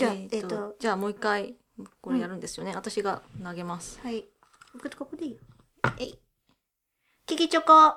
[0.00, 1.54] じゃあえーとじゃあもう一回
[2.00, 4.22] これやるんですよね、私が投げますはい。
[4.22, 4.28] こ
[4.82, 5.38] こここでいいよ。
[5.98, 6.18] えい。
[7.26, 7.96] キキチョコ。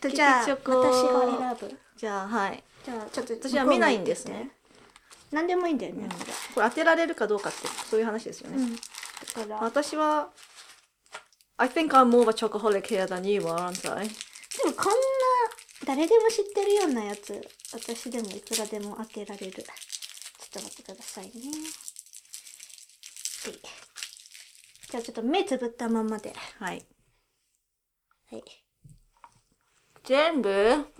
[0.00, 1.78] とじゃあ、キキチョコ私が選ぶ。
[1.96, 4.50] じゃあはいじゃあ、ちょっと私は見ないんですね。
[5.32, 6.08] 何でもいいんだよね。
[6.54, 8.76] これ当てられるかどうかってそういう話ですよね、うん。
[8.76, 10.30] だから、私は
[11.56, 14.08] I think I'm more of a chocoholic here than you are, aren't I?
[14.08, 14.14] で
[14.66, 14.98] もこんな、
[15.84, 19.52] 誰でも知ってるようなやつ、私でもいくらでも当てられる。
[19.52, 19.64] ちょっ
[20.52, 21.30] と待ってくださいね。
[23.44, 23.58] はい。
[24.90, 26.32] じゃあちょっと目つぶったままで。
[26.58, 26.84] はい
[28.30, 28.44] はい。
[30.04, 30.50] 全部？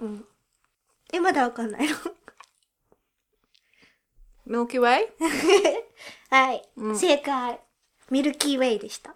[0.00, 0.24] うん。
[1.12, 1.94] え、まだわかんないの？
[4.46, 5.06] ミルキーウェイ
[6.30, 7.60] はい、うん正解。
[8.10, 9.14] ミルキーウェイでした。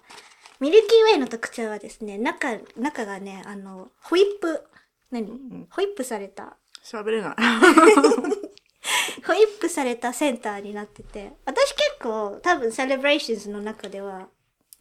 [0.61, 4.65] ミルキーウェイの特徴はですね、中、中がね、あの、ホイップ、
[5.11, 5.67] 何、ん。
[5.71, 7.35] ホイップされた、喋れない。
[9.27, 14.29] ホイップされたセンターになってて、私結構多分セレブレーションズの中では、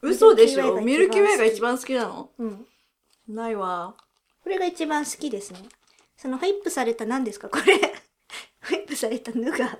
[0.02, 0.76] 嘘でしょ？
[0.80, 2.30] ミミルルキーウェイが一番好きなの？
[2.38, 2.66] うん。
[3.28, 3.96] ないわ。
[4.44, 5.60] これが一番好きですね。
[6.16, 7.50] そのホイップされた何ですか？
[7.50, 7.78] これ。
[8.70, 9.58] ホイップされたヌガ。
[9.58, 9.78] ー。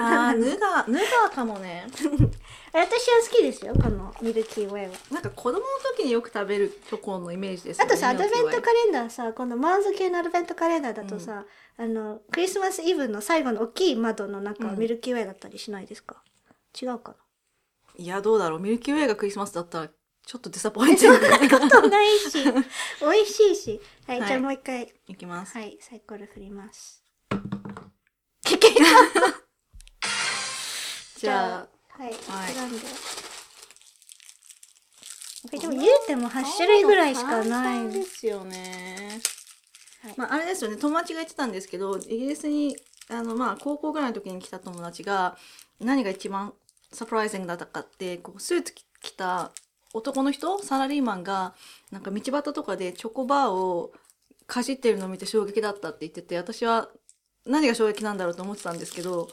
[0.00, 1.86] あーヌガヌガーかもね
[2.72, 2.86] 私は
[3.30, 4.92] 好きですよ、このミルキーウェイは。
[5.10, 5.64] なんか子供の
[5.96, 11.44] 時によく食べるチョコのイメージですよねあとさ、アドベントカレンダーさ、このマーズ系のアドベントカレンダーだとさ、
[11.76, 14.78] あの、クリスマスイブの最後の大きい窓の中はうん。
[14.78, 16.22] ミルキーウェイだったりしないですか、
[16.80, 17.16] 違うか
[17.96, 18.60] いやどうだろう。
[18.60, 21.24] ミルキーウェイがクリスマスだったらちょっとディサポイントなこ
[21.68, 22.44] とないし、
[23.00, 23.80] 美味しいし。
[24.06, 24.28] はい、はい。
[24.28, 25.56] じゃあもう一回、いきます。
[25.56, 27.02] はい、サイコロ振ります。
[31.18, 32.52] じゃあはい、はい。
[32.54, 32.78] 選んで。
[35.58, 37.90] でも言うても8種類ぐらいしかない。
[37.90, 39.20] ですよね。
[40.02, 40.14] はい。
[40.16, 40.76] まあ、あれですよね。
[40.76, 42.76] 友達が言ってたんですけどイギリスに
[43.08, 45.36] あの、まあ、高校ぐらいの時に来た友達が
[45.80, 46.54] 何が一番
[46.92, 49.50] サプライズングだったかってこうスーツ着た
[49.92, 51.54] 男の人サラリーマンが
[51.90, 53.92] なんか道端とかでチョコバーを
[54.46, 56.88] かじってるのを見て衝撃だったって言ってて私は
[57.46, 59.28] 何が衝撃なんだろうと思ってたんですけど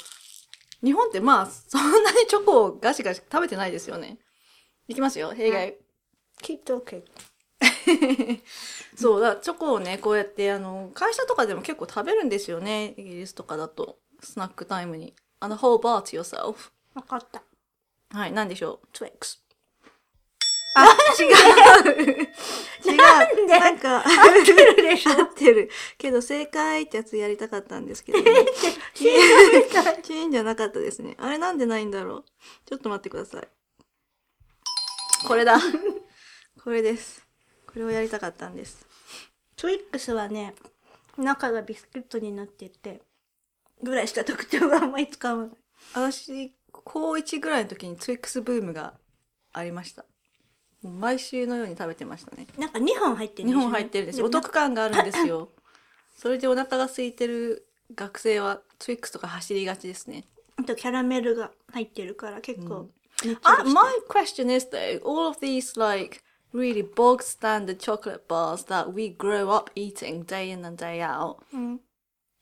[0.84, 4.20] 日本ってまあそんなにチョコをガシガシ食べてないですよね。
[4.88, 5.32] いきますよ。
[5.32, 5.78] 弊害。
[6.42, 7.04] Keep talking.
[8.96, 12.94] そうだ、チョコをね、こうやって、あの、会社とかでも結構食べるんですよね。
[12.98, 14.00] イギリスとかだと。
[14.22, 15.14] スナックタイムに。
[15.40, 16.72] あの、whole bar to yourself.
[16.94, 17.44] わかった。
[18.10, 19.45] はい、なんでしょう？Twix。
[20.76, 20.86] あ、
[21.20, 21.30] 違う
[22.92, 23.60] 違うなんで？
[23.60, 25.12] なんか、合ってるでしょ？
[25.12, 25.70] 合ってる。
[25.98, 28.46] けど、正解ってやつやりたかったんですけどね。
[28.94, 31.16] チーンじゃなかったですね。
[31.18, 32.26] あれなんでないんだろう？
[32.66, 33.48] ちょっと待ってください。
[35.28, 35.58] これだ。
[36.64, 37.26] これです。
[37.66, 38.86] これをやりたかったんです。
[39.58, 40.56] Twix はね、
[41.18, 43.02] 中がビスケットになってて、
[43.82, 45.58] ぐらいしか特徴があんまり使わない。
[45.94, 48.94] 私、高1ぐらいの時にツイックスブームが
[49.54, 50.06] ありました。
[50.90, 52.48] 毎週のように食べてましたね。
[52.58, 54.26] なんか2本入ってるん2ですよね本入ってるんですよ。
[54.26, 55.50] おも得感があるんですよ。
[56.16, 60.26] それでお腹が空いてる学生はツイックスとか走りがちですね。
[60.58, 66.22] あとキャラメルが入ってるから結構、ねっちりあ、して my question is though, all of these like
[66.54, 71.38] really bog standard chocolate bars that we grow up eating day in and day out.
[71.54, 71.82] うん。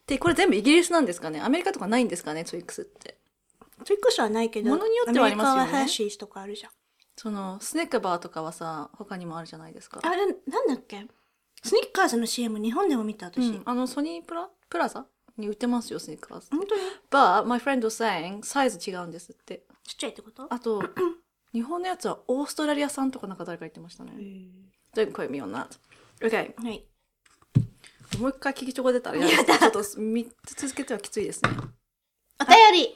[0.06, 1.42] で、これ全部イギリスなんですかね？
[1.42, 2.46] アメリカとかないんですかね？
[2.46, 3.18] ツイックスって。
[3.84, 6.72] Twix はないけど、ものによってはありますよねアメリカはハーシーズとかあるじゃん。
[7.16, 10.00] その、スネックバーとかはさ、他にもあるじゃないですか。
[10.04, 11.06] あれ、なんだっけ？
[11.64, 13.48] スニッカーズの CM 日本でも見た私。
[13.48, 14.50] うん、あの、ソニープラ？
[14.70, 15.06] プラザ？
[15.38, 16.50] に売ってますよ、スニッカーズ。
[16.52, 19.64] 本当に？But, my friend was saying, サイズ違うんですって。
[19.88, 20.48] ちっちゃいってこと？
[20.52, 20.84] あと、
[21.54, 24.14] 日本のやつはオーストラリア産とかなんか誰か言ってましたね。
[24.96, 25.68] Don't quote me on that.
[26.20, 26.54] Okay.
[26.62, 26.86] はい。
[28.20, 29.60] もう一回聞きチョコ出たら嫌です。
[29.60, 31.52] ちょっと3つ続けてはきついですね。
[32.40, 32.96] お便り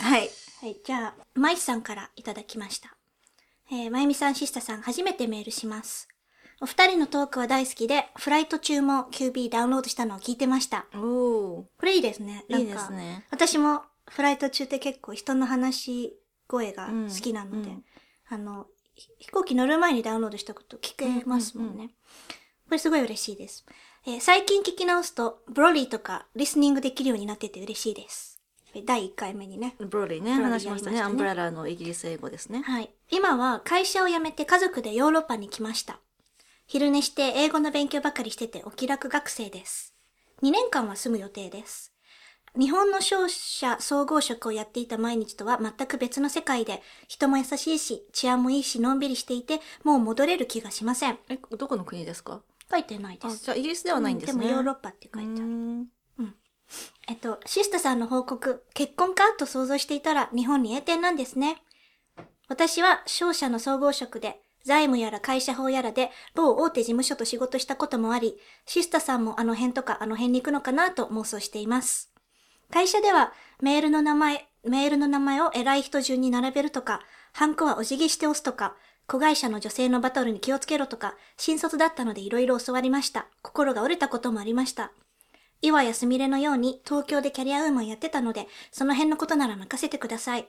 [0.00, 0.30] はい。
[0.60, 2.94] はい、じゃあ、まいさんからいただきました。
[3.72, 6.08] えー、まゆみさん、シスタさん、初めてメールします。
[6.60, 10.86] お二人のトークは大好きで、フライト中も QB ダウンロードしたのを聞いてました。
[10.92, 10.98] おー。
[10.98, 12.44] これいいですね。
[12.48, 13.24] いいですね。
[13.30, 16.18] 私もフライト中って結構人の話し
[16.48, 17.84] 声が好きなので、うんうん
[18.28, 21.74] あの、ひ飛行機乗る前にダウンロードしたこと聞けますもんね。
[21.76, 21.94] うんうこ
[22.72, 23.64] れすごい嬉しいです。
[24.04, 28.40] えー最近聞き直すと、ブロリーとかリスニングできるようになってて嬉しいです。
[28.84, 29.76] 第1回目にね。
[29.78, 30.96] ブロリーね、話しましたね。
[30.96, 32.62] やりましたねアンブララのイギリス英語ですね。
[32.62, 32.90] はい。
[33.12, 35.98] 今は会社を辞めて家族でヨーロッパに来ました。
[36.66, 39.94] 昼寝して英語の勉強ばかりしててお気楽学生です。
[40.42, 41.92] 2年間は住む予定です。
[42.58, 51.18] 日本の商社総合職をやっていた毎日とは全く別の世界で、人も優しいし、治安もいいし、のんびりしていて、もう戻れる気がしません。
[51.28, 52.42] え、どこの国ですか？
[52.70, 53.44] 書いてないであ、す。
[53.44, 54.44] じゃあイギリスではないんですね。
[54.44, 55.40] でもヨーロッパって書いてある。
[55.42, 55.86] うーん
[57.08, 59.32] えっと、シスタさんの報告、結婚か？
[59.36, 61.62] と想像していたら日本に栄転なんですね。
[62.50, 72.12] 私は商社の総合職で、財務やら会社法やらで某大手事務所と仕事したこともあり、シスタさんもあの辺とかあの辺に行くのかなと妄想しています。
[72.72, 73.32] 会社では
[73.62, 77.02] メールの名前、メールの名前を偉い人順に並べるとか、
[77.32, 78.74] ハンコはお辞儀して押すとか、
[79.06, 83.28] 子会社の女性のバトルに気をつけろとか、新卒だったので色々教わりました。
[83.42, 84.90] 心が折れたこともありました。
[85.62, 90.48] 岩やすみれのように東京でキャリアウーマンやってたので、その辺のことなら任せてください。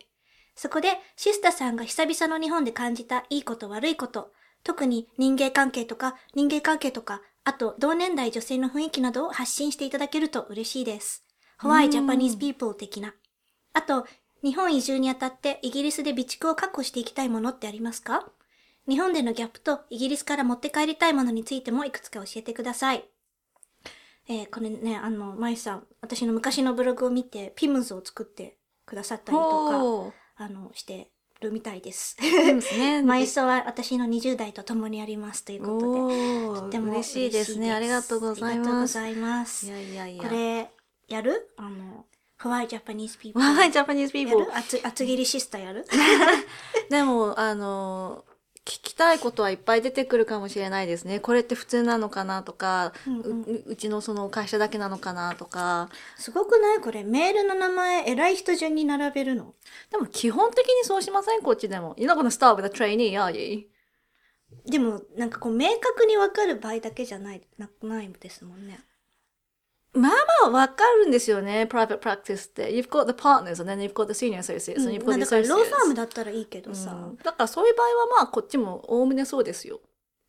[0.56, 4.32] そこで、シスタさんが久々の日本で感じたいいこと悪いこと、
[4.64, 11.26] 特に人間関係とか人間関係とか、あと同年代女性の雰囲気などを発信していただけると嬉しいです。
[11.62, 13.16] Why Japanese people 的な。
[13.74, 14.06] あと、
[14.44, 18.28] 日本移住にあたってイギリスで備蓄を確保していきたいものってありますか？
[18.88, 23.06] 日本でのギャップとイギリスから持って帰りたいものについてもいくつか教えてください。
[24.28, 32.16] えーこれね、あの、まゆさん、私の昔のブログを見て、ピムズを作ってくださったりとか、あの、してるみたいです。
[32.18, 33.04] ですね。
[33.04, 36.08] マイソは私の20代と共にありますということ
[36.56, 36.60] で。
[36.62, 37.72] とっても嬉しいですね。
[37.72, 38.94] ありがとうございありがとうごます。
[38.96, 39.70] ざいますい。
[39.70, 40.24] やいやいや。
[40.24, 40.72] これ、
[41.08, 41.54] やる？
[41.58, 42.06] あの、
[42.40, 42.50] people?
[42.50, 44.58] Why, Japanese people やる？
[44.58, 45.86] 厚厚切りシスターやる？
[46.90, 48.26] でも、あの、
[48.64, 51.20] 聞きたいことはいっぱい出てくるかもしれないですね。
[51.20, 55.90] これって普通なのかなとか、うんうんううちのその会社だけなのかなとか。
[56.16, 59.56] すごくないこれ、メールの名前、偉い人順に並べるの？
[59.90, 61.42] でも基本的にそうしません？
[61.42, 61.96] こっちでも。
[61.96, 63.68] You're not gonna start with a trainee, are you?
[64.68, 68.80] でも、なんかこう、明確にわかる場合だけじゃない、なないですもんね。
[69.94, 70.12] まあ
[70.44, 71.68] まあわかるんですよね。
[71.70, 72.74] private practice って。
[72.74, 75.16] You've got the partners and then you've got the senior associates うん and you've ま got
[75.16, 75.50] あ the だから、associates.
[75.50, 79.82] ローファームだったらいいけどさ、うんだからそういう場合はまあこっちもおおむねそうですよ。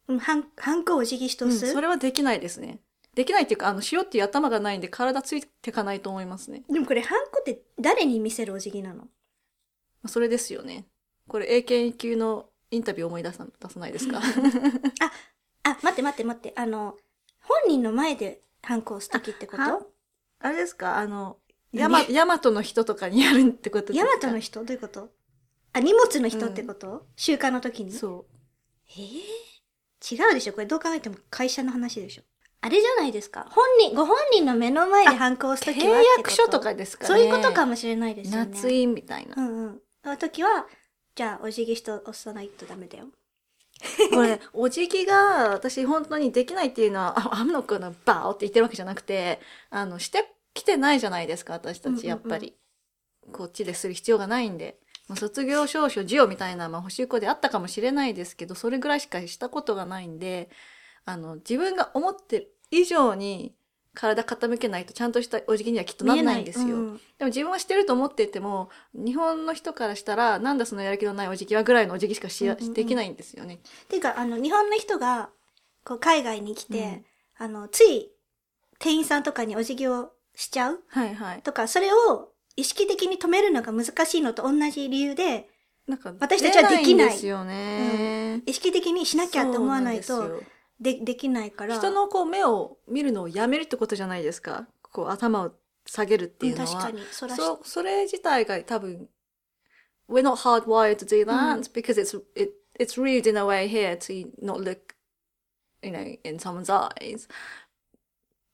[0.08, 2.80] うん、はん、ハンコをお辞儀しとうん、す、それはできないですね。
[3.14, 6.62] できないっていうか、あの、しようっていう頭がないんで体ついていかないと思いますね。
[6.68, 9.02] でもこれ、ハンコって誰に見せるお辞儀なの？
[9.02, 9.06] ま
[10.04, 10.86] あそれですよね。
[11.28, 14.18] これ英検級のインタビュー思い出さ出さないですか？
[15.62, 16.52] あ、待って待って待って。
[16.56, 16.96] あの、
[17.42, 19.68] 本人の前でハンコを押すときってこは？
[19.78, 19.86] と
[20.40, 20.98] あれですか？
[20.98, 21.38] あの、
[21.72, 24.64] 何ヤマ、ヤマトの人とかにやるってことですヤかマトの人？
[24.64, 25.08] どういうこと？
[25.72, 27.92] あ、荷物の人ってこと、習慣の時に？
[27.92, 28.26] そ
[28.88, 30.52] えー、違うでしょ？
[30.52, 32.22] これどう考えても会社の話でしょ。
[32.60, 33.46] あれじゃないですか。
[33.50, 35.74] 本人、ご本人の目の前でハンコを押すう。
[35.74, 36.18] と契きはってこと？
[36.18, 37.08] 約書とかですかね。
[37.08, 38.50] そういうことかもしれないですよね。
[38.52, 39.34] 夏印みたいな。
[39.36, 39.40] う。
[39.40, 39.80] んうん。
[40.04, 40.66] その時は、
[41.16, 43.06] じゃあ、お辞儀して押さないとダメだよ。
[44.12, 49.40] これ、お辞儀が私本当にできないっていうのは、あ、アムノ君のバーって言ってるわけじゃなくて、
[49.70, 52.56] あの、してきてないじゃないですか、私たうんうんうんち、やっぱり。
[53.32, 54.78] こっちでする必要がないんで。
[55.08, 60.48] まあ卒業証書授与みたいな、まあ、補習校であったかもしれないですけど、それぐらいしかしたことがないんで、
[61.04, 63.54] あの、自分が思ってる以上に
[63.94, 66.76] 体傾けないとちゃんとしたお辞儀にはきっとならないんですよ。
[66.76, 73.60] うんでも自分はしてると思っていても、日本の人からしたら、なんだそのやる気のないお辞儀はぐらいのお辞儀しかしや、うんうんうんできないんですよね。
[73.88, 75.30] ていうか、あの、日本の人が、
[75.84, 78.10] こう、海外に来て、うんあの、つい、
[78.78, 80.82] 店員さんとかにお辞儀をしちゃう？
[80.88, 81.42] はいはい。
[81.42, 85.48] とか、それを意識的に止めるのが難しいのと同じ理由で、
[85.86, 88.42] なんか、私たちはできないですよね。
[88.46, 90.40] 意識的にしなきゃって思わないと
[90.82, 91.76] ででできないから。
[91.76, 94.66] 人のこう目を見るのをやめるってことじゃないですか。
[94.92, 95.52] こう頭を
[95.86, 96.70] 下げるっていうのは。
[96.70, 97.06] うん確かに。
[97.10, 99.08] そらしそう、それ自体が多分、
[100.08, 104.30] we're not hardwired to do that、うん because it's, it, it's rude in a way here to
[104.42, 104.94] not look,
[105.82, 107.28] you know, in someone's eyes.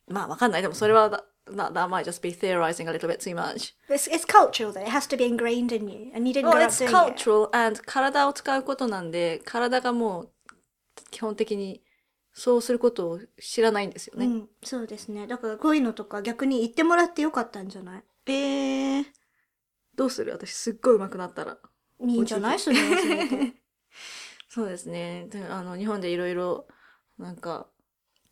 [0.07, 0.63] まあわかんない。
[0.63, 3.75] でもそれは、that, that, might just be theorizing a little bit too much.
[3.89, 6.11] It's, it's cultural that it has to be ingrained in you.
[6.15, 6.93] And you didn't Well, grow up it's doing it.
[6.93, 10.31] cultural and 体を使うことなんで、体がもう
[11.11, 11.83] 基本的に
[12.39, 14.27] そうすることを知らないんですよね。
[14.27, 15.27] うん、そうですね。
[15.27, 18.05] だからこういうのとか逆に言ってもらってよかったんじゃない？
[18.27, 19.05] えー、
[19.97, 20.33] どうする？
[20.33, 21.59] 私すっごい上手くなったら。
[22.01, 22.59] いいんじゃない？
[22.61, 23.53] それは
[24.49, 25.27] そうですね。
[25.31, 26.67] であの、日本でいろいろ、
[27.19, 27.67] なんか、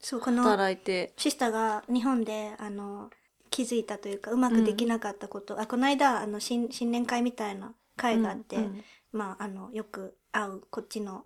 [0.00, 3.10] そう、この働いて、シスターが日本で、あの、
[3.50, 8.84] 気づいたというか、うまくできなかったこと、あ、この間、あの、新、新年会みたいな会があって、うんうん。
[9.12, 11.24] まあ、あの、よく会う、こっちの、ね、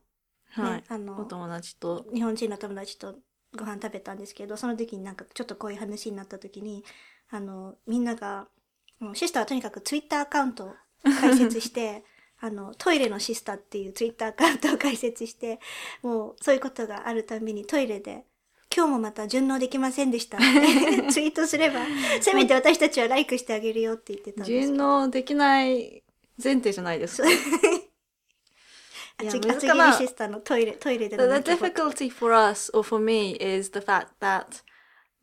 [0.50, 0.85] はい。
[0.88, 3.16] あのお、友達と、日本人の友達と
[3.57, 6.85] ご飯食べたんですけど、その時になんかちょっとこういう話になった時に、
[7.30, 8.49] あの、みんなが、
[8.99, 10.75] もうシスターはとにかくツイッターアカウントを
[11.21, 12.04] 開設して、
[12.40, 15.61] あの、トイレのシスターっていうツイッターアカウントを開設して、
[16.02, 18.25] もうそういうことがあるたびにトイレで、
[18.75, 20.47] 今日もまた順応できませんでしたって
[21.11, 21.80] ツイートすれば、
[22.21, 26.02] せめて私たちはライクしてあげるよって言ってたんです順応できない
[26.42, 27.28] 前提じゃないですか。
[29.22, 34.62] いや厚難しいまあ切りシスターのトイレ、トイレで The, の the 泣き言 difficulty for us or for me is the fact that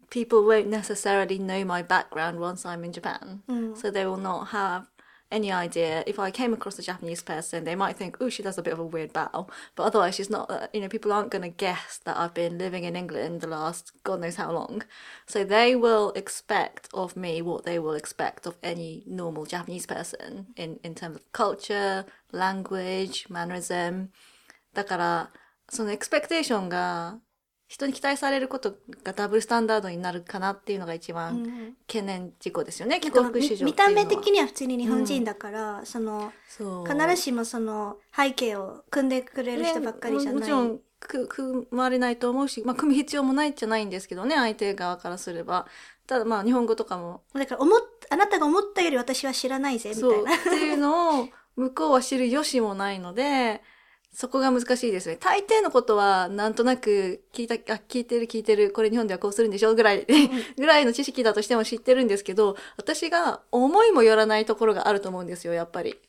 [0.10, 3.42] people won't necessarily know my background once I'm in Japan.
[3.50, 3.76] Mm.
[3.76, 4.88] So they will not have
[5.33, 6.05] any idea.
[6.07, 8.75] If I came across a Japanese person, they might think, oh, she does a bit
[8.75, 9.49] of a weird bow.
[9.75, 12.59] But otherwise, she's not, uh, you know, people aren't going to guess that I've been
[12.59, 14.83] living in England the last God knows how long.
[15.27, 20.49] So they will expect of me what they will expect of any normal Japanese person
[20.57, 24.11] in, in terms of culture, language, mannerism.
[24.75, 25.31] だから、
[25.69, 27.19] そのエクスペクテーションが
[27.68, 34.04] 人に期待されることがダブルスタンダードになるかなっていうのが一番懸念事項ですよね、帰なんか国子女見っていうのは。
[34.04, 36.86] 見た目的には普通に日本人だから、そのそう。
[36.88, 45.68] 必ずしもその背景を組んでくれる人ばっかりじゃない、ねもちろんく組まれないと思うし、まあ、組む必要もないじゃないんですけどね相手側からすれば。
[46.08, 47.22] ただまあ日本語とかも。
[47.34, 50.36] だから思っあなたが思ったより私は知らないぜみたいな。
[50.36, 53.62] っていうのを向こうは知る由もないので
[54.18, 60.08] そこが難しいですね大抵のことはなんとなく聞いたあ聞いてる聞いてるこれ日本ではこうするんでしょぐらい
[60.58, 66.00] ぐらいの知識だとしても知ってるんですけど私が思いもよらないところがあると思うんですよやっぱり。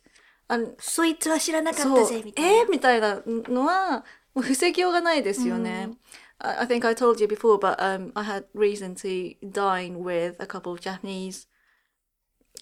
[0.51, 2.63] あのそいつは知らなかったぜみたいな、え？
[2.63, 5.91] ーみたいなのはもう防ぎようがないですよね。
[6.39, 10.47] I I think I told you before, but um, I had reason to dine with a
[10.47, 11.47] couple of Japanese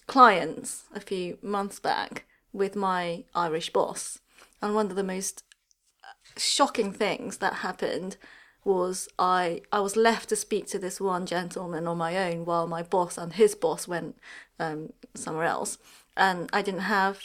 [0.07, 4.19] clients a few months back with my Irish boss.
[4.61, 5.43] And one of the most
[6.35, 8.17] shocking things that happened
[8.63, 12.67] was I I was left to speak to this one gentleman on my own while
[12.67, 14.17] my boss and his boss went
[14.59, 15.77] um, somewhere else,
[16.15, 17.21] and I didn't have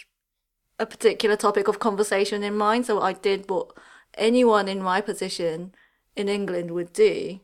[0.79, 3.73] a particular topic of conversation in mind, so I did what
[4.15, 5.75] anyone in my position
[6.17, 7.41] in England would do.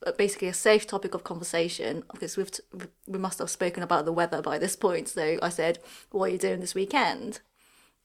[0.00, 2.62] But basically, a safe topic of conversation because we've t-
[3.06, 5.08] we must have spoken about the weather by this point.
[5.08, 5.78] So I said,
[6.10, 7.40] "What are you doing this weekend?"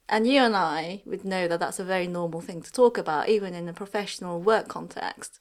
[0.08, 3.30] And you and I would know that that's a very normal thing to talk about,
[3.30, 5.40] even in a professional work context.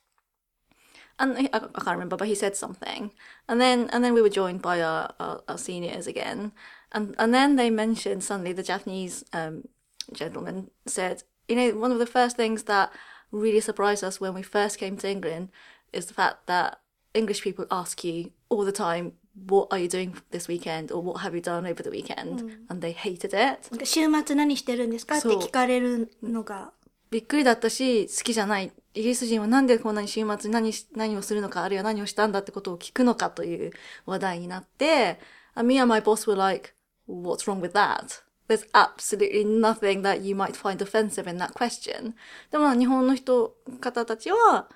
[1.18, 3.12] And he, I, can't remember, but he said something,
[3.49, 6.50] and then and then we were joined by our, our, our seniors again,
[6.90, 9.68] and and then they mentioned suddenly the Japanese um,
[10.12, 12.92] gentleman said, you know, one of the first things that
[13.30, 15.50] really surprised us when we first came to England
[15.92, 16.80] is the fact that
[17.14, 21.21] English people ask you all the time, "What are you doing this weekend?" or "What
[21.21, 23.85] have you done over the weekend?" and they hated it.
[23.85, 26.73] 週末何してるんですかって聞かれるのが
[27.11, 28.73] びっくりだったし、好きじゃない。
[28.95, 33.73] イギリス人はなんでこんなに週末何し、何をするのか、あるいは何をしたんだってことを聞くのかという
[34.05, 35.21] 話題になって、
[35.55, 36.75] and me and my boss were like,
[37.09, 38.23] what's wrong with that?
[38.49, 42.14] There's absolutely nothing that you might find offensive in that question.
[42.50, 44.69] でも日本の人、方たちは、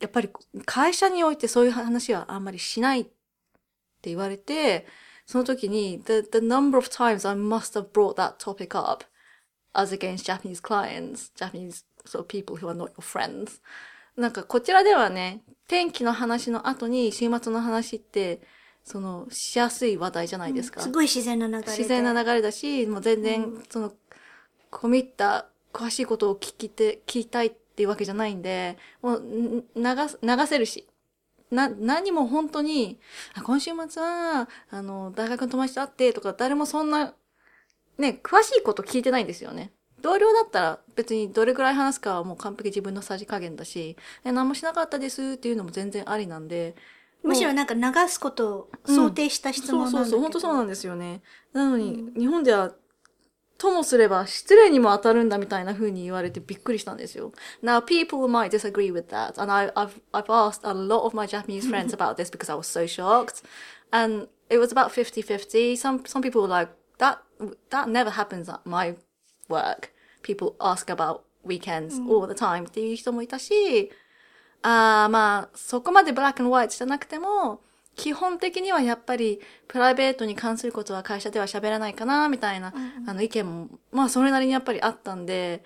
[0.00, 0.28] やっぱり
[0.64, 3.08] 会社においてそういう話はあんまりしない
[4.06, 4.86] って言われて、
[5.26, 9.04] その時に、the, the number of times I must have brought that topic up
[9.74, 11.84] as against Japanese clients, Japanese
[12.14, 13.60] of people who are not your friends.
[14.16, 18.40] なんかこちらではね、天気の話の後に週末の話って、
[18.84, 20.80] その、しやすい話題じゃないですか。
[20.80, 23.92] すごい自然な流れで自然な流れだし、もう全然、その、
[24.70, 30.86] 込み入った詳しいことを聞きて、聞きたいっていうわけじゃないんで、もう、ん流す、流せるし。
[31.50, 32.98] な、何も本当に、
[33.34, 37.14] あ今週末は、あの、大学の友達と会ってとか、誰もそんな、
[37.98, 39.72] ね、詳しいこと聞いてないんですよね。
[40.00, 46.76] 同僚だったら別にどれくらい話すかはもう完璧自分のさじ加減だし、え、何もしなかったですっていうのも全然ありなんで、
[47.22, 51.22] むしろなんか流すことを想定した質問なんだけど、そうそうそう、本当そうなんですよね。
[51.52, 52.72] なのに、日本では、
[53.58, 57.32] ともすれば失礼にも当たるんだみたいな風に言われてびっくりしたんですよ。
[57.62, 59.40] Now, people might disagree with that.
[59.40, 62.56] And I, I've, I've asked a lot of my Japanese friends about this because I
[62.56, 63.42] was so shocked.
[63.90, 65.76] And it was about 50-50.
[65.76, 67.22] Some, some people were like, that,
[67.70, 68.94] that never happens at my
[69.48, 69.92] work.
[70.22, 73.90] People ask about weekends all the time っていう人もいたし、
[74.62, 77.60] ああ、まあ、そこまでブラック and ホワイトじゃなくても、
[77.96, 82.72] 基本的にはやっぱりプライベートに関することは会社では喋らないかな、みたいな、
[83.06, 85.64] あの意見も、まあそれなりにやっぱりあったんで、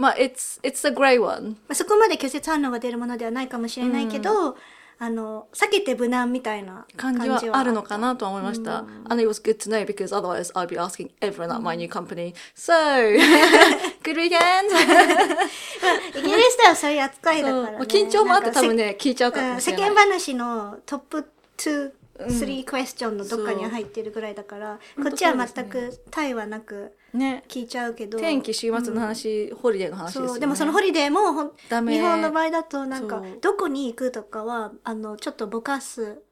[0.00, 1.50] まあ、it's, it's a grey one.
[1.50, 4.56] まあ、そこまで拒絶反応が出るものではないかもしれないけど、
[5.02, 8.78] あの、避けて無難みたいな感感じはあるのかなとは思いました。
[9.08, 12.34] And it was good to know because otherwise I'd be asking everyone at my new company,
[12.54, 12.72] so,
[14.02, 14.38] good weekend!
[16.18, 17.86] イギリスではそういう扱いだから、ね。
[17.86, 19.90] 緊張もあって多分ね、聞いちゃうかうん世もしれない。
[19.90, 27.44] 間話のトップ2、3クエスチョンのどっかに入ってるぐらいだから、こっちは全く他意はなくね。
[27.48, 28.18] 聞いちゃうけど。
[28.18, 30.28] 天気、週末の話、ホリデーの話ですよね。
[30.30, 30.40] そう。
[30.40, 31.52] でもそのホリデーもほん
[31.88, 36.22] 日本の場合だとなんかどこに行くとかはあのちょっとぼかす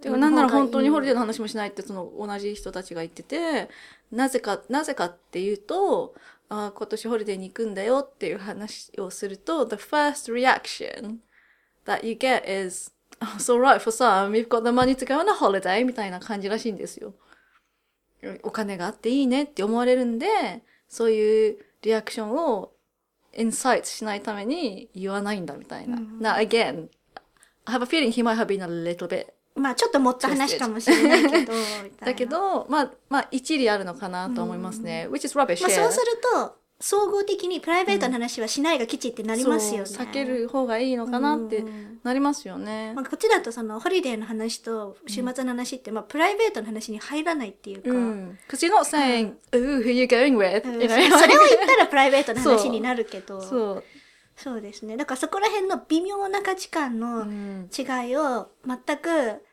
[0.00, 3.68] てかなんなら本当にホリデーの話もしないってその同じ人たちが言ってて、
[4.10, 6.14] なぜか、なぜかっていうと、
[6.48, 11.18] あ今年ホリデーに行くんだよっていう話をすると、the first reaction
[11.84, 12.92] that you get is,
[13.38, 17.14] it's alright for some, we've got the money to go on a holiday みたいな感じらしいんですよ。
[18.42, 20.26] お金があっていいねって思われるんで、
[20.88, 22.72] そういうリアクションを
[23.36, 25.96] incite しないために言わないんだみたいな。
[25.96, 26.88] Now again,
[27.64, 31.52] I have a feeling he might have been a little bit まあちょっと持った話かもしれないけど、
[32.00, 35.08] だけ、ど、まあ、まあ、一理あるのかなと思いますね。
[35.10, 35.62] which is rubbish.
[35.62, 39.90] まあ.そうすると、総合的にプライベートな話はしないが基地ってなりますよね。
[39.90, 43.04] 避ける方がいいのかなってうんなりますよねまあ、。
[43.04, 48.38] こっちだとそのホリデーの話と週末の話って、まあプライベートの話に入らないっていうか、うん。
[48.48, 50.66] Because you're not saying, ooh, who you going with?
[50.66, 53.84] うん you それを言ったらプライベートな話になるけど、そう
[54.34, 54.60] そう。
[54.62, 54.96] ですね。
[54.96, 59.44] だからそこら辺の微妙な価値観のうん違いを全く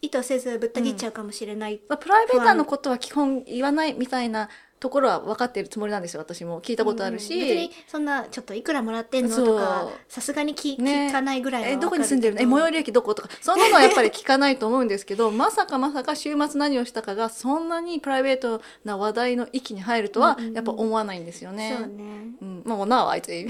[0.00, 1.82] 意図せずぶった切っちゃうかもしれない。
[1.90, 4.48] まあプライベートのことは基本言わないみたいな
[4.80, 6.62] ところは分かっているつもりなんですよ、私も。
[6.62, 7.34] 聞いたことあるし。
[7.34, 12.40] うん別にそんなちょっといくらもらってんのとかさすがに聞,、ね聞かないぐらいはえ、どこに住んでるの？
[12.40, 13.28] え、最寄り駅どことか。
[13.42, 21.76] そんなのはやっぱり聞かないと思うんですけど、まさかまさか週末何をしたかが、そんなにプライベートな話題の域に入るとはうんうんう、んやっぱ思わないんですよね。
[21.78, 22.04] そうね。
[22.40, 22.62] うん。
[22.64, 23.46] まあ、well, now I do.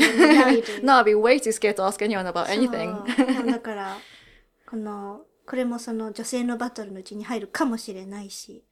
[0.82, 3.46] Now I'd be way too scared to ask anyone about anything.
[3.46, 3.96] だから、
[4.68, 8.64] この、これもその女性のバトルのうちに入るかもしれないし。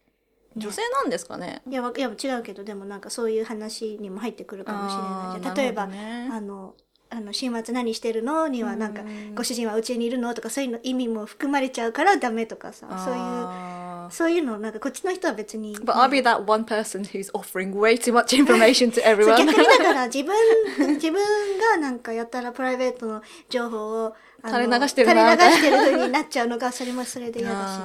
[0.58, 1.62] ね女性なんですかね？
[1.68, 5.54] いや、わいや違うけど、でもなんかそういう話にも入ってくるかもしれないじゃん。
[5.56, 6.74] 例えば、ねあの、
[7.10, 8.48] あの、週末何してるの？
[8.48, 10.34] にはなんかうん、ご主人はうちにいるの？
[10.34, 15.76] とか、そういうの意味も含まれちゃうからダメとかさ、そういう、そういうの、なんかこっちの人は別に。
[15.78, 19.38] But I'll be that one person who's offering way too much information to everyone.
[19.38, 20.34] 逆にだから 自分、
[20.96, 21.14] 自分
[21.72, 24.14] がなんかやったらプライベートの情報を
[24.46, 27.84] 垂れ流してるな垂れ流してる風になっちゃうのが、それもそれで嫌だしね。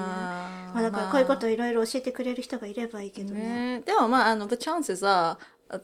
[0.73, 3.79] まあだからこういうことをいろいろ教えてくれる人がいればいいけどね。
[3.79, 5.37] ねでもまあ、あの、the chances are,
[5.69, 5.81] uh,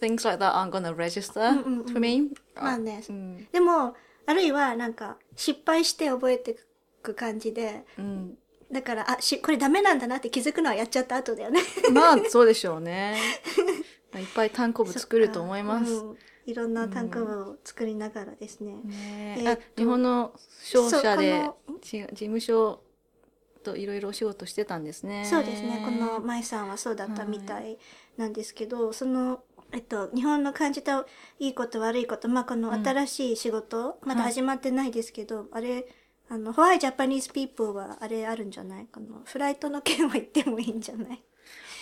[0.00, 2.30] things like that aren't gonna register うんうんうん for me.
[2.54, 3.48] まあねうん。
[3.52, 3.94] でも、
[4.26, 6.56] あるいはなんか失敗して覚えてい
[7.02, 8.38] く感じで、うん。
[8.72, 11.60] だから、あ、し、これダメなんだなって気づくのはやっちゃった後だよね。
[11.92, 13.16] まあ、そうでしょうね。
[14.14, 15.92] いっぱい単行部作ると思います。
[15.92, 16.16] うん
[16.46, 18.74] いろんな単行部を作りながらですね。
[18.84, 21.48] ねえー日本の商社で
[21.80, 22.83] 事務所
[23.64, 25.24] といろいろお仕事してたんですね。
[25.24, 25.82] そうですね。
[25.84, 27.78] この舞さんはそうだったみたい
[28.16, 31.04] なんですけど、その、えっと、日本の感じた
[31.40, 35.88] いいこと悪いこと、まあ、この新しい仕事、まだ始まってないですけど、あれ、
[36.28, 38.86] あの、Why Japanese People はあれあるんじゃない？
[38.86, 39.06] かな。
[39.24, 41.22] フライトの件は言ってもいいんじゃない？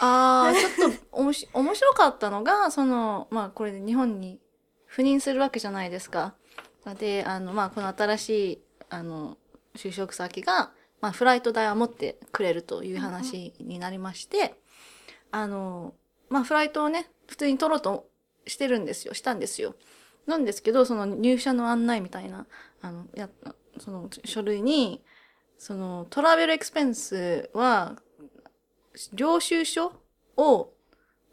[0.00, 4.40] ああ、ちょっとおもし 面白かったのが、その、まあこれで日本に
[4.90, 6.34] 赴任するわけじゃないですか。
[6.98, 9.36] で、あの、まあこの新しい、あの、
[9.76, 14.54] 就職先が、まあフライト代は持ってくれるという話になりまして、
[15.32, 15.94] あの、
[16.30, 18.08] まあフライトをね、普通に取ろうと
[18.46, 19.74] してるんですよ、したんですよ。
[20.26, 22.46] なんですけど、その入社の案内みたいな、
[22.80, 23.28] あの、や、
[23.78, 25.02] その書類に、
[25.58, 28.00] そのトラベルエクスペンスは、
[29.12, 29.92] 領収書
[30.36, 30.72] を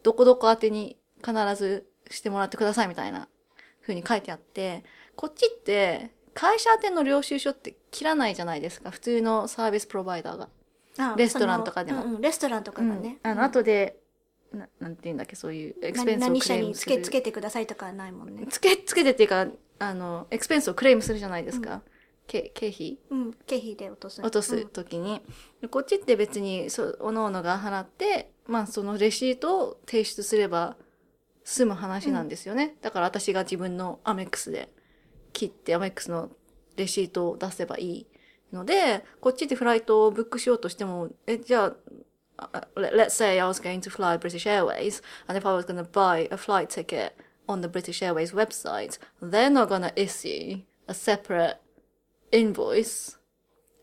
[0.02, 3.28] どこどこ宛てに必ずしてもらってくださいみたいな
[3.82, 4.84] 風に書いてあって、
[5.16, 8.92] こっちって会社宛ての領収書って切らないじゃないですか。
[8.92, 10.48] 普通のサービスプロバイダーが。
[10.98, 13.18] あレストランとかでもうんうんレストランとかがね。
[13.24, 13.98] あの、後で、
[14.54, 16.96] ななんて言うんだっけ、そういうエクスペンスをク何何社レームする。
[16.96, 18.48] につけ、つけてくださいとかはないもんね。
[18.48, 19.48] つけ、つけてっていうか、
[19.80, 21.82] あの、エクスペンスをクレームするじゃないですか。
[22.26, 23.00] け経費？
[23.10, 23.34] うん。
[23.46, 24.22] 経費で落とす。
[24.22, 25.22] 落とすうんときに、
[25.62, 30.78] でこっちって別にそおのおのが払ってまあそのレシートを提出すれば
[31.44, 34.70] 済む話なんですよね、だから私が自分のアメックスで
[35.40, 36.30] 切ってアメックスの
[36.76, 38.08] レシートを出せばいい
[38.52, 41.74] のでこっちでフライトをブックしようとしてもえじゃ
[42.38, 45.82] ああ let- let's say I was going to fly British Airways and if I was going
[45.82, 47.14] to buy a flight ticket
[47.48, 51.58] on the British Airways website they're not going to issue a separate
[52.32, 53.18] invoice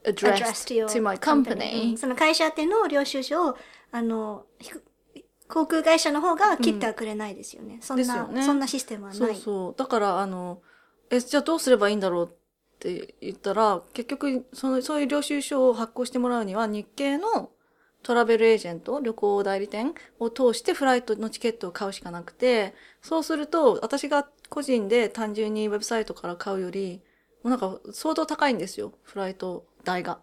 [0.04, 3.56] addressed to my う company んその会社宛ての領収書を、
[3.90, 4.44] あの、
[5.48, 7.78] 航空会社の方が切ってはくれないですよね。
[7.80, 9.18] そんな、ですよねそんなシステムはない。
[9.18, 10.60] そうそうだからあの
[11.10, 17.50] えじゃあどうすればいいんだろうって言ったら結局そのそういう領収書を発行してもらうには日系の
[18.02, 27.00] トラベルエージェント旅行代理店を通してフライトのチケットを買うしかなくてそうすると私が個人で単純にウェブサイトから買うより
[27.42, 30.20] もうなんか相当高いんですよフライト代が。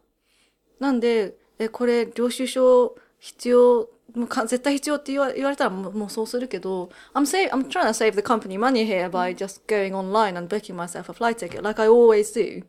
[0.80, 10.54] なんで、え、これ、領収書必要、もうか絶対必要って言わ言われたらもうもうそうするけど、I'm, save, I'm trying to save the company money here by just going online and
[10.54, 12.64] booking myself a flight ticket like I always do.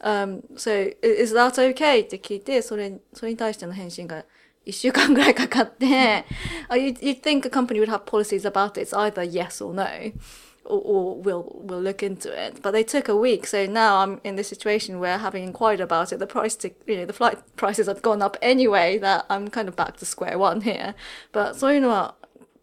[0.00, 2.00] Um, so, is that okay?
[2.00, 4.24] って聞いて、それ、それに対しての返信が
[4.66, 6.24] 一週間ぐらいかかって、
[6.68, 8.80] uh, you, you'd think a company would have policies about it.
[8.80, 9.84] It's either yes or no.
[10.67, 12.61] or, or we'll we'll look into it.
[12.61, 16.11] But they took a week, so now I'm in this situation where having inquired about
[16.11, 18.97] it, the price to you know the flight prices have gone up anyway.
[18.97, 20.93] That I'm kind of back to square one here.
[21.31, 22.15] But そういうのは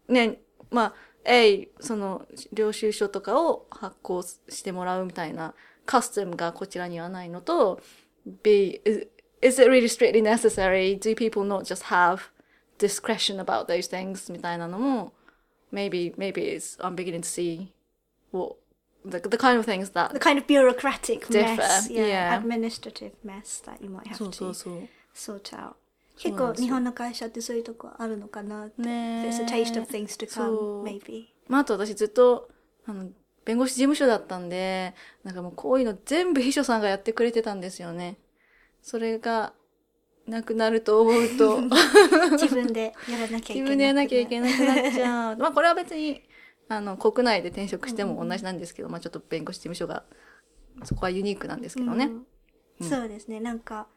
[0.07, 0.39] ね
[0.71, 0.93] まあ
[1.25, 5.53] A その領収書とかを発行してもらうみたいな
[5.85, 7.81] カスタムがこちらにはないのと
[8.43, 9.07] B is,
[9.41, 10.97] is it really strictly necessary?
[10.99, 12.29] Do people not just have
[12.77, 15.13] discretion about those things みたいなのも
[15.73, 17.71] maybe maybe it's I'm beginning to see
[18.32, 18.56] what
[19.04, 22.38] the, the kind of things that The kind of bureaucratic Differ, mess, yeah, yeah.
[22.38, 24.54] administrative mess that you might have そうそう to
[25.14, 25.74] そう sort out.
[26.18, 28.82] 結構日本の会社ってそういうとこあるのかなって。
[28.82, 31.26] ね There's a taste of things to そ come, う maybe.
[31.48, 32.50] まあ、あと私ずっと、
[32.86, 33.08] あの、
[33.44, 38.18] 弁護士事務所だったんで、なんかもうこういうの全部秘書さんがやってくれてたんですよね。
[38.82, 39.54] それが、
[40.26, 41.60] なくなると思うと、
[42.32, 43.62] 自分でやらなきゃいけない。
[43.62, 45.36] 自分でやらなきゃいけなくなっちゃう。
[45.38, 46.22] まあこれは別に、
[46.70, 50.04] あの、国内で転職しても同じなんですけど、まあちょっと弁護士事務所が、
[50.84, 52.06] そこはユニークなんですけどね。
[52.06, 52.26] うん
[52.82, 53.40] そうですね。
[53.40, 53.88] なんか、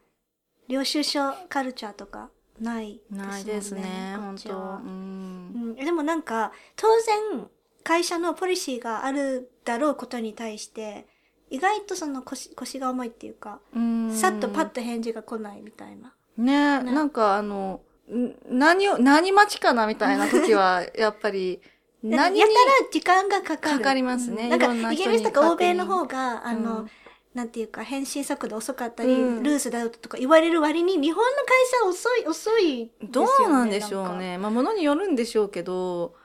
[0.68, 3.18] 領収書カルチャーとかないですね。
[3.18, 5.52] ないですね、こ本当うん。
[5.56, 7.48] うん、でもなんか、当然、
[7.84, 11.08] 会社のポリシーがあるだろうことに対して、
[11.50, 16.14] 意外とその腰腰が重いっていうか、うんさっとパッと返事が来ないみたいな。
[16.36, 17.82] ねねなんかあの、
[18.12, 21.62] ん何を、何待ちかなみたいな時は、 やっぱり、
[22.04, 23.78] 何にやたら時間がかかる。
[23.80, 24.44] かかりますね。
[24.44, 24.50] うん。
[24.50, 26.90] なんかイギリスとか欧米の方が、あの、うん。
[27.34, 29.44] なんていうか、返信速度遅かったり、うん。
[29.44, 33.12] ルーズだよとか言われる割に、日本の会社は遅い、遅いですよね。
[33.12, 34.38] どうなんでしょうね。
[34.38, 36.16] まあ、ものによるんでしょうけど、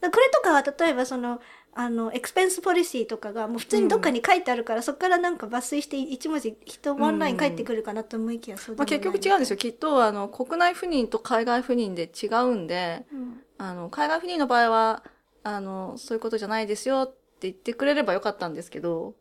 [0.00, 1.40] これとかは例えばその、
[1.74, 9.00] あの、エクスペンスポリシーとかがもう普通にどっかに書いてあるから、そこからなんか抜粋して一文字、人ワンライン返ってくるかなと思いきや、そうでまあ、もない。
[9.00, 9.56] 結局違うんですよ。
[9.56, 15.02] きっと、あの、国内赴任と海外赴任で違うんで、うんあの、海外赴任の場合は、
[15.42, 19.14] あの、そういうことじゃないですよって言ってくれればよかったんですけど、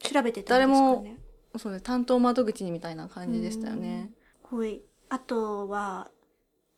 [0.00, 1.18] 調べてたんですかね？
[1.56, 4.10] そうね、担当窓口にみたいな感じでしたよね。
[4.50, 4.80] はい。
[5.08, 6.10] あとは、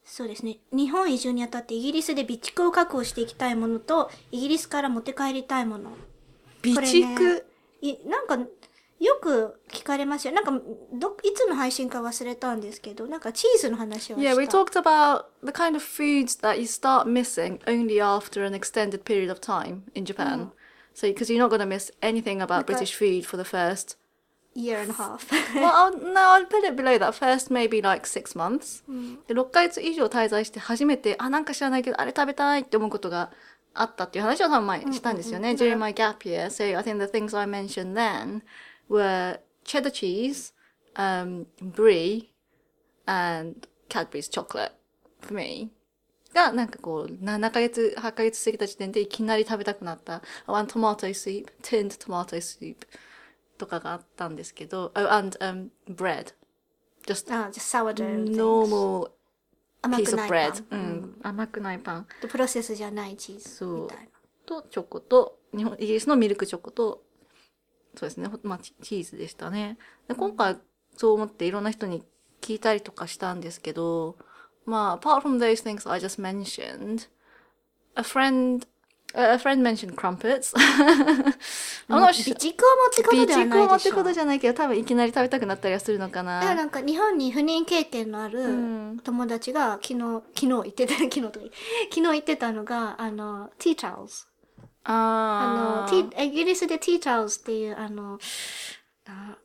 [0.04, 0.58] そうですね。
[0.72, 5.90] 日本移住にあたってイギリスで備蓄を確保していきたいものと、イギリスから持って帰りたいもの。
[6.62, 7.42] 備蓄、ね
[7.82, 8.38] いなんか、
[9.00, 10.34] よく聞かれますよ。
[10.34, 10.52] なんか、
[10.92, 14.30] ど、いつの配信か忘れたんですけど、なんかチーズの話をした。
[14.30, 19.04] Yeah, we talked about the kind of foods that you start missing only after an extended
[19.04, 20.50] period of time in Japan.
[20.92, 22.66] So, because you're not going to miss anything about.
[22.66, 23.96] British food for the first.
[24.54, 25.30] year and a half.
[25.54, 27.14] well, I'll, no, I'll put it below that.
[27.14, 28.82] First, maybe like six months.
[29.26, 33.30] で6ヶ月以上滞在して初めて、あ、なんか知らないけど、あれ食べたいって思うことが
[33.72, 35.52] あったっていう話を多分前にしたんですよね。
[35.52, 36.46] during my gap year.
[36.46, 38.42] So, I think the things I mentioned then
[38.90, 40.52] were cheddar cheese,
[40.96, 42.30] um, brie,
[43.06, 44.72] and Cadbury's chocolate
[45.20, 45.70] for me.
[46.34, 50.22] が、なんかこう、7ヶ月、8ヶ月過ぎた時点でいきなり食べたくなった。
[50.46, 52.76] one tomato soup, tinned tomato soup
[53.58, 56.34] とかがあったんですけど、oh, and, um, bread.
[57.06, 58.36] just あ、just sourdough.
[58.36, 59.10] normal
[59.82, 60.64] 甘 piece く of bread.
[60.70, 61.16] うん。
[61.22, 62.06] 甘くないパン。
[62.22, 64.04] でプロセスじゃないチーズそうみたいな。
[64.46, 67.02] と、チョコと、日本、イギリスのミルクチョコと、
[67.96, 68.28] そうですね。
[68.28, 69.78] ほまあ、チチーズでしたね。
[70.08, 70.58] で今回、
[70.96, 72.04] そう思っていろんな人に
[72.40, 74.16] 聞いたりとかしたんですけど、
[74.66, 77.08] まあ、apart from those things I just mentioned,
[77.96, 78.66] a friend,
[79.14, 80.54] a friend mentioned crumpets.
[81.88, 83.64] I'm 備 not 蓄.を持ってことないでしょ。
[83.64, 86.40] を持ってことじゃないけど、多分いきなり食べたくなったりはするのかな。
[86.40, 91.50] だからなんか日本に不妊経験のあるん友達が昨日、昨日言ってた、昨日と昨
[91.94, 94.29] 日言ってたのが、あの、ティータオルズ。
[94.84, 98.18] ああの、ティイギリスでティータオルズっていう、あの、
[99.06, 99.36] あ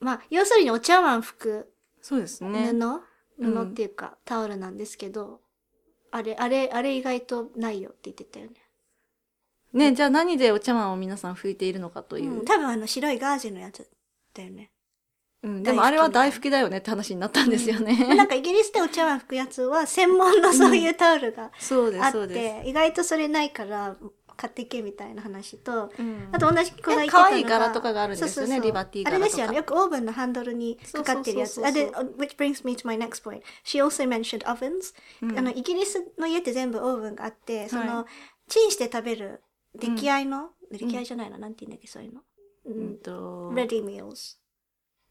[0.00, 2.72] まあ、要するにお茶碗拭くそうです布、ね。
[3.38, 5.40] 布っていうか、タオルなんですけど、
[6.10, 8.52] あれ、あれ、あれ意外とないよって言ってたよね。
[9.72, 12.40] ね、じゃあ何でお茶碗を皆さん拭いているのかという。
[12.40, 13.88] うん、多分あの白いガーゼのやつ
[14.34, 14.70] だよね。
[15.42, 18.14] うん、でもあれは大拭きだよねって話になったんですよね。
[18.14, 23.96] なんかイギリスでお茶碗拭くやつは専門のそういうタオルがそうです、あっそうでて、意外とそれないから
[24.36, 26.02] 買ってけみたいな話と、す。
[26.02, 29.56] うんあと同じ子が可愛い柄とかがあるんですよねリバティ柄とかあれですよね。
[29.56, 31.64] よくオーブンのハンドルにかかってるやつ。
[31.64, 33.42] あで、which brings me to my next point.
[33.64, 34.94] She also mentioned ovens.
[35.38, 38.06] あの、イギリスの家って全部オーブンがあって、その、は
[38.48, 39.42] チンして食べる
[39.78, 42.20] 出来合いの、出来合いじゃないの、なんて言うんだっけ、そういうの。
[42.66, 42.96] ううんん。
[42.98, 44.36] と、ready meals.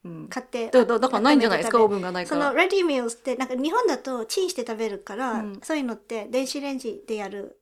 [0.03, 0.69] うん買って。
[0.69, 1.57] だだだからないんじゃない？
[1.59, 2.63] ですか、オーブンがないそのから。
[2.63, 7.60] ready meals って、なんか日本だとチンして食べるから、うんそういうのって電子レンジでやるはい。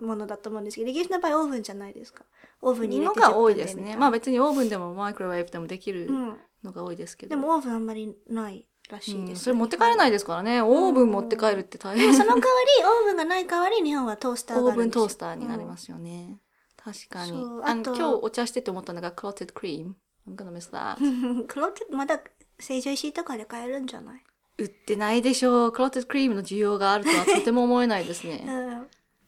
[0.00, 2.24] ものだと思うんですけど、イギリスの場合オーブンじゃないですか。
[2.62, 3.82] オーブンに入れてのが多いですね。
[3.82, 6.36] 10分みたいなまあ別にオーブンでもマイクロウェーブでもできるうん。
[6.64, 7.30] のが多いですけど。
[7.30, 10.60] でもオーブンあんまりないらしいうんです、それ持って帰れないですからね。
[10.62, 12.12] オーブン持って帰るって大変。
[12.12, 16.38] でもその代わり、オーブンがない代わり、日本はトースターがあオーブントースターになりますよね。
[16.76, 17.32] 確かに。
[17.64, 19.96] あの今日お茶してて思ったのが、クロテッドクリーム。
[20.28, 21.46] I'm gonna miss that.
[21.46, 22.20] クローテまだ
[22.58, 24.22] 成城石井とかで買えるんじゃない？
[24.58, 25.72] 売ってないでしょう。
[25.72, 28.46] クロテッドクリームの需要があるとはとても思えないですね。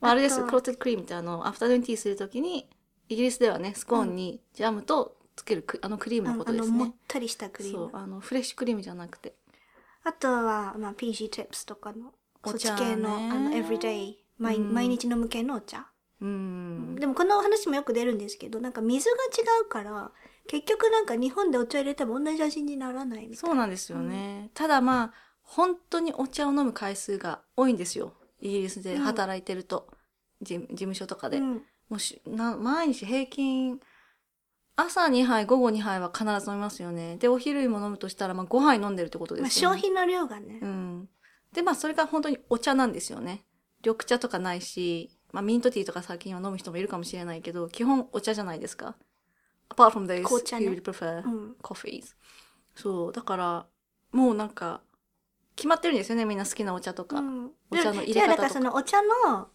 [0.01, 0.07] うん。
[0.07, 2.69] まあ、あれですクロテッドクリームってあの、アフタヌーンティーするときに、
[3.09, 6.77] イギリスではね、スコーンにジャムとつけるク、あのクリームのことですね。
[6.77, 8.01] もったりしたクリームそう、。
[8.01, 9.35] あの、フレッシュクリームじゃなくて。
[10.05, 12.13] あとは、まあ、PG チップスとかの、
[12.45, 15.87] お茶ね系の、あの、everyday、毎うん毎日飲む系のお茶。
[16.21, 16.97] うん。
[16.97, 20.13] でもこの話もよく出るんですけど、なんか水が違うから、
[20.47, 24.51] 結局なんか日本でお茶入れても同じ味にならないみたいそうなんですよね。
[24.55, 28.15] ただまあ、本当にお茶を飲む回数が多いんですよ。
[28.41, 29.89] イギリスで働いてると。
[30.41, 31.41] 事務事務所とかで。
[31.41, 31.47] な。
[31.47, 31.63] うもん。
[31.97, 33.81] うしな毎日平均、
[34.77, 37.17] 朝2杯、午後2杯は必ず飲みますよね。
[37.17, 39.81] で、お昼も飲むとしたら、まあ5杯飲んでるってことでまあ、すよね。
[39.81, 40.67] 消費の量がねう。
[40.67, 41.09] ん。
[41.53, 43.45] で、まあそれが本当にお茶なんですよね。
[43.85, 48.97] 緑茶とかないし、まあミントティーとか最近は飲む人もいるかもしれないけど、基本お茶じゃないですか。
[49.71, 50.07] apart from
[50.45, 52.15] 茶ね who would prefer うん coffees.
[52.75, 53.67] そう、だから、
[54.13, 54.83] もうなんか、
[55.59, 57.19] 決まってるんですよね、みんな好きなお茶とか。
[57.19, 59.49] うんお茶の入れ方とかじゃあだからそのお茶の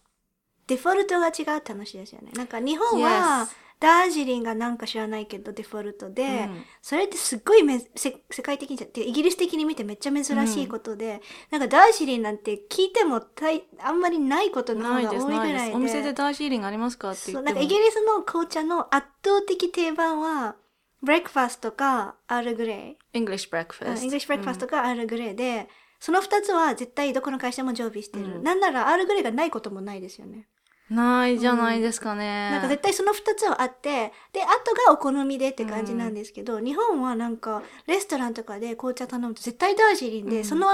[0.66, 2.30] デフォルトが違うって話ですよね。
[2.34, 3.48] なんか日本は
[3.80, 15.10] ダージリンがなんか知らないけどデフォルトで、うんそれってすっごいめせ世界的にじゃってイギリス的に見てめっちゃ珍しいことで、なんかダージリンなんて聞いてもたいあんまりないことの方が。
[15.10, 15.74] 多いぐらいで。
[15.74, 17.42] お店でダージーリングありますかって言っても。
[17.42, 20.56] なんかイギリスの紅茶の圧倒的定番は
[21.02, 23.18] ブレックファストかアールグレイ。
[23.18, 23.90] English イ breakfast。
[23.90, 25.68] English breakfastかアールグレイで、
[26.04, 28.26] その二つは絶対どこの会社も常備してる。
[28.26, 30.46] うんなんならアールグレイがないこともないですよね。
[30.90, 32.50] ないじゃないですかね。
[32.50, 40.66] なんか絶対その二つはあって、で、あとがお好みでって感じなんですけど、日本はなんかレストランとかで紅茶頼むと絶対ダージリンで、うんその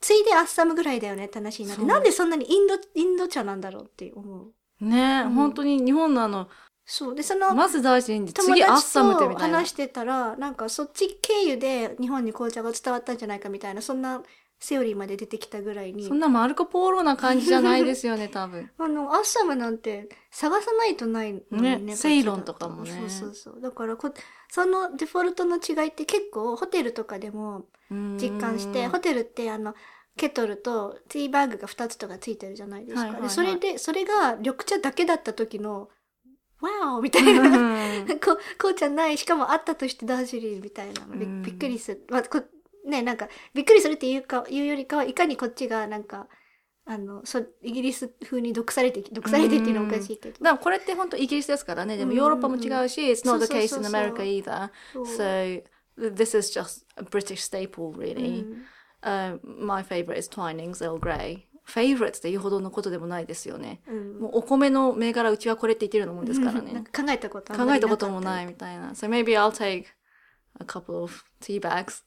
[0.00, 4.54] ついでアッサムぐらいだよねって話になって、なんでそんなにインド、インド茶なんだろうって思う。
[4.82, 6.48] ね、うん本当に日本のあの、
[6.86, 7.14] そう。
[7.14, 9.68] で、その、まずダージリンで友次アッ達サムってとみたいな話。
[9.68, 14.22] してたら、なんかそっち経由で日本に紅茶が伝わったんじゃないかみたいな、そんな
[14.60, 16.14] セオリーまで出てきたぐらいにそ。
[16.14, 18.70] んなマルコ・ポーロな感じじゃないですよね、 多分。
[18.76, 21.76] あの、アッサムなんて探さないとないのにね。
[21.78, 23.60] ねセイロンとかもねそうそうそう。
[23.60, 24.12] だからこ、
[24.50, 29.74] そのデフォルトの違いって結構ホテルとかでも実感して、うんホテルってあの、
[30.16, 33.00] ケトルとティーバッグが2つとかついてるじゃないですか。
[33.02, 35.88] はいはいはいでそれで、それが緑茶だけだった時の、
[36.60, 37.48] ワオみたいな。
[38.18, 42.42] こ紅茶ないしかもあったとしてダージリンみたいなのび,、うんびっくりする、まあ、こ
[42.86, 46.28] ねなんかびっくりするっていうかいうよりかはいかにこっちがなんか
[46.86, 51.98] あのそイギリス風に毒されて毒されてっていうのはおかしいけど、でもこれって本当イギリスですからね。
[51.98, 54.70] でもうんヨーロッパも違うし、It's not the case in America either.
[55.04, 55.62] So
[55.98, 58.42] this is just a British staple う really.
[58.42, 58.64] ん
[59.00, 61.42] Uh, my favorite is Twinings Earl Grey.
[61.66, 63.80] Favorite っていうほどのことでもないですよね。
[63.86, 66.84] うんもうお米の銘柄うちはこれって言ってるようなもんですから なんね。
[66.90, 68.92] か考えたこと考えたこともかないみたいな。
[68.92, 69.84] So maybe I'll take
[70.58, 72.02] a couple of tea bags.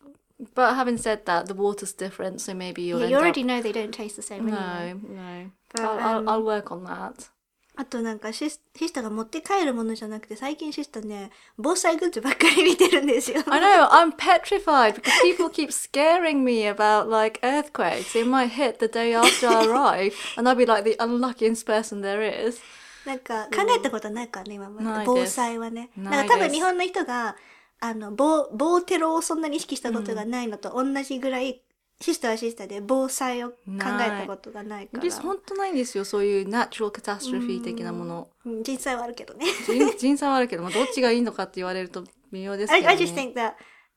[0.54, 3.22] But having said that, the water's different, so maybe you'll Yeah, end you up...
[3.22, 5.00] already know they don't taste the same No, anyway.
[5.08, 5.50] no.
[5.72, 7.30] But, I'll, I'll, um, I'll work on that.
[7.78, 18.16] あとなんかシスシスタが持って帰るものじゃなくて最近シスタね防災グッズばっかり見てるんですよ I know, I'm petrified because people keep scaring me about like earthquakes.
[18.18, 22.00] It might hit the day after I arrive, and I'll be like the unluckiest person
[22.00, 22.60] there is.
[23.04, 27.36] なんか考えたことないからね今まないでです防災はねないですなんか多分日本の人が
[27.81, 31.61] あの防防テロをそんなに意識したことがないのと同じぐらい、
[31.99, 33.79] シスタはシスタで防災を考え
[34.21, 38.29] たことがないから本当ないんですよ、そういう natural catastrophe 的なもの。
[38.45, 43.03] うん実際はあるけどね人人災はあるけど、まあ、どっちがいいのかって言われると微妙です I, けど、I ね。
[43.03, 43.53] just think that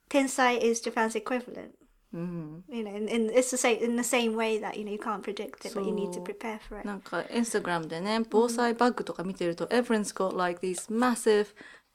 [0.09, 1.71] 天才 is Japan's equivalent
[2.15, 2.65] うん。
[2.71, 5.21] you know, and, and it's the same in the same way that you know you can't
[5.21, 6.87] predict it, but you need to prepare for it.
[6.87, 11.49] なんか、インスタグラムでね、防災バッグとか見てると、everyone's got like these massive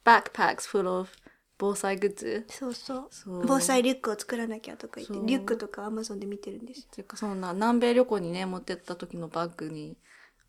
[0.04, 1.10] backpacks full of
[1.60, 2.46] 防災グッズ？
[2.48, 6.86] そうそうそう防災リュックを作らなきゃとか言ってリュックとかアマゾンで見てるんですよ。
[6.92, 9.98] ていうか、そんな南米旅行にね、持ってった時のバッグに、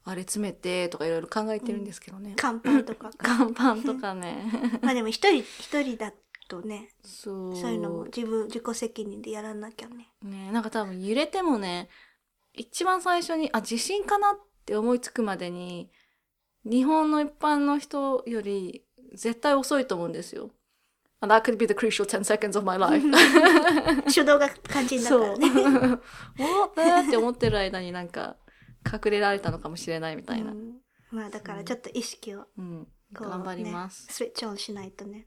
[0.05, 2.35] あれ詰めてとかいろいろ考えてるんですけどね。
[2.37, 3.11] 乾パンとか。
[3.19, 4.45] 乾パンとかね。
[4.81, 6.13] まあでも一人一人だ
[6.49, 7.57] とね、そう。
[7.57, 10.13] そういうのも自分自己責任でやらなきゃね。
[10.23, 11.89] ねなんか多分揺れてもね、
[12.53, 15.91] 一番最初に、あ、地震かなって思いつくまでに、
[16.65, 20.51] 日本の一般の人より絶対遅いと思うんですよ。
[21.23, 23.03] And that could be the crucial 10 seconds of my life.
[24.13, 25.21] 手動が肝心だかそう。
[25.33, 25.49] らね。
[26.39, 27.09] What the?
[27.09, 28.37] って思ってる間になんか
[28.87, 30.53] 隠れられたのかもしれないみたいな。
[30.53, 30.79] うん
[31.11, 32.89] まあだからちょっと意識をうん。
[33.13, 34.07] 頑張ります。
[34.07, 35.27] ね、スイッチオンしないとね。